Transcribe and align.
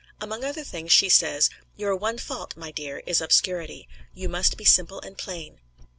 Among 0.19 0.43
other 0.43 0.63
things 0.63 0.91
she 0.91 1.09
says: 1.09 1.51
"Your 1.75 1.95
one 1.95 2.17
fault, 2.17 2.57
my 2.57 2.71
dear, 2.71 3.03
is 3.05 3.21
obscurity. 3.21 3.87
You 4.15 4.29
must 4.29 4.57
be 4.57 4.65
simple 4.65 4.99
and 5.01 5.15
plain. 5.15 5.59